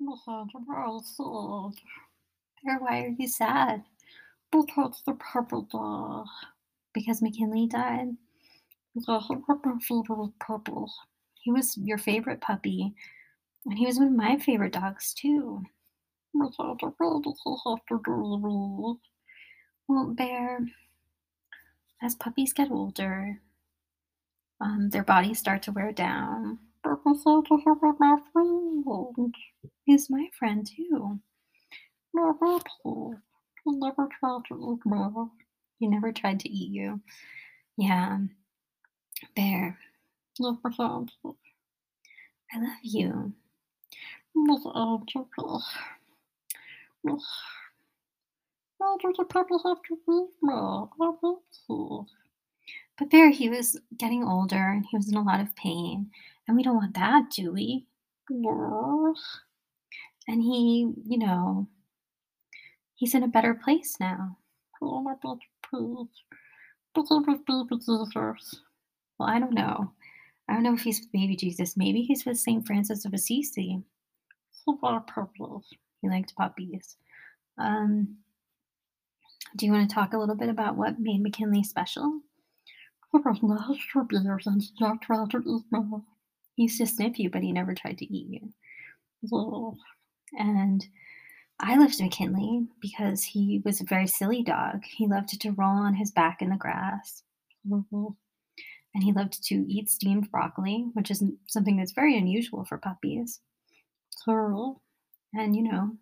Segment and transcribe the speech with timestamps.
[0.00, 1.74] Because I'm very sad.
[2.80, 3.84] Why are you sad?
[4.52, 6.26] Because the puppy died.
[6.94, 8.16] Because McKinley died?
[8.94, 10.72] Yeah, he was my favorite puppy.
[11.34, 12.94] He was your favorite puppy,
[13.66, 15.64] and he was one of my favorite dogs too.
[19.88, 20.60] Well, Bear,
[22.02, 23.40] as puppies get older,
[24.60, 26.58] um, their bodies start to wear down.
[27.04, 29.34] Because I have my friend.
[29.84, 31.20] He's my friend too.
[32.12, 33.16] My puppy.
[33.64, 34.98] He never tried to eat me.
[35.78, 37.00] He never tried to eat you.
[37.76, 38.18] Yeah.
[39.36, 39.78] Bear.
[40.40, 40.44] I
[42.54, 43.32] love you.
[44.34, 44.70] Why the
[49.64, 50.52] have to eat me?
[50.52, 50.84] I
[51.22, 52.06] miss you.
[52.98, 56.10] But Bear, he was getting older and he was in a lot of pain.
[56.48, 57.86] And we don't want that, do we?
[60.26, 61.68] And he, you know,
[62.96, 64.38] he's in a better place now.
[64.82, 66.08] My best please.
[66.94, 68.60] But he was baby Jesus.
[69.18, 69.92] Well, I don't know.
[70.48, 71.76] I don't know if he's with baby Jesus.
[71.76, 72.66] Maybe he's with St.
[72.66, 73.82] Francis of Assisi.
[74.66, 75.68] He liked puppies.
[76.00, 76.96] He liked puppies.
[77.58, 78.16] Um,
[79.56, 82.20] do you want to talk a little bit about what made McKinley special?
[86.58, 88.52] He used to sniff you, but he never tried to eat you.
[90.36, 90.84] And
[91.60, 94.82] I loved McKinley because he was a very silly dog.
[94.84, 97.22] He loved to roll on his back in the grass.
[98.92, 103.38] And he loved to eat steamed broccoli, which is something that's very unusual for puppies.
[105.32, 105.92] And, you know,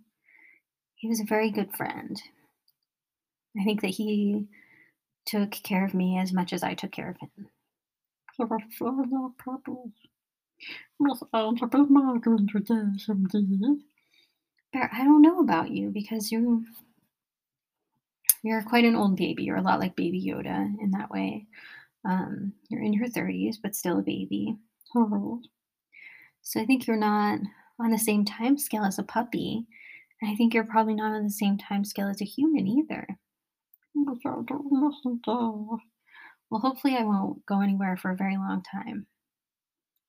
[0.95, 2.19] he was a very good friend.
[3.61, 4.47] I think that he
[5.27, 7.51] took care of me as much as I took care of him.
[10.99, 11.61] Was very nice puppies.
[11.61, 13.81] Miss Angela, my going to do.
[14.73, 16.65] Bear, I don't know about you because you
[18.43, 19.45] you're quite an old baby.
[19.45, 21.47] You're a lot like Baby Yoda in that way.
[22.05, 24.57] Um, you're in your 30s, but still a baby.
[26.43, 27.41] So I think you're not
[27.81, 29.67] on the same time scale as a puppy.
[30.23, 33.07] And I think you're probably not on the same time scale as a human either.
[33.95, 35.79] Miss Angela, listen to
[36.51, 39.07] Well, hopefully I won't go anywhere for a very long time.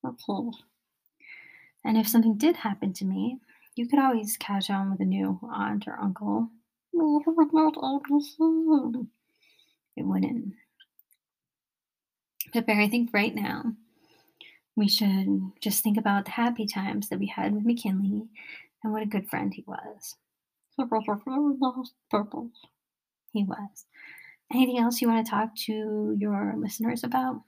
[0.04, 0.50] Okay.
[1.84, 3.38] And if something did happen to me,
[3.74, 6.48] you could always catch on with a new aunt or uncle.
[6.92, 9.10] Me, he not able to him.
[9.96, 10.54] It wouldn't.
[12.52, 13.74] But Bear, I think right now
[14.76, 18.28] we should just think about the happy times that we had with McKinley
[18.82, 20.16] and what a good friend he was.
[20.76, 21.16] He was a
[22.10, 22.50] very.
[23.32, 23.84] He was.
[24.52, 27.42] Anything else you want to talk to your listeners about?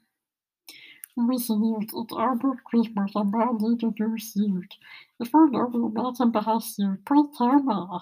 [4.01, 4.75] New suit.
[5.19, 7.99] If you know me about some best suit, please tell me.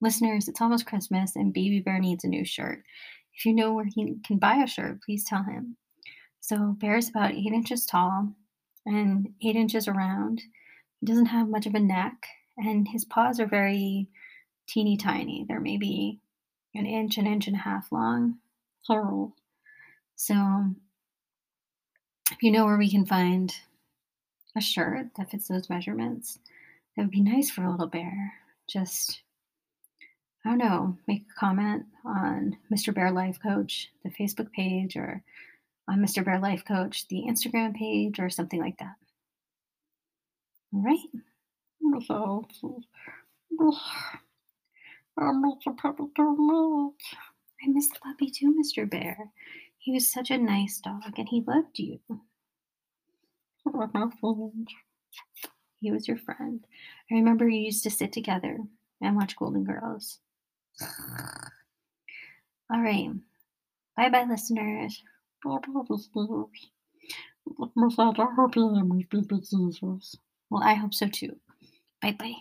[0.00, 2.82] Listeners, it's almost Christmas and Baby Bear needs a new shirt.
[3.34, 5.76] If you know where he can buy a shirt, please tell him.
[6.40, 8.34] So, Bear is about eight inches tall
[8.86, 10.42] and eight inches around.
[11.00, 14.08] He doesn't have much of a neck, and his paws are very
[14.66, 15.44] teeny tiny.
[15.46, 16.20] They're maybe
[16.74, 18.38] an inch, an inch and a half long.
[18.82, 19.28] Sorry.
[20.16, 20.74] So,
[22.42, 23.54] you know where we can find
[24.56, 26.38] a shirt that fits those measurements,
[26.96, 28.32] that would be nice for a little bear.
[28.68, 29.22] Just,
[30.44, 32.94] I don't know, make a comment on Mr.
[32.94, 35.22] Bear Life Coach, the Facebook page, or
[35.88, 36.24] on Mr.
[36.24, 38.94] Bear Life Coach, the Instagram page, or something like that.
[40.72, 40.98] All right.
[41.82, 43.76] Miss.
[45.18, 47.02] I miss the puppy too much.
[47.62, 48.88] I miss the puppy too, Mr.
[48.88, 49.30] Bear.
[49.78, 51.98] He was such a nice dog and he loved you.
[55.80, 56.62] He was your friend.
[57.10, 58.58] I remember you used to sit together
[59.00, 60.18] and watch Golden Girls.
[62.72, 63.10] All right.
[63.96, 65.02] Bye bye, listeners.
[70.50, 71.36] Well, I hope so too.
[72.02, 72.34] Bye bye.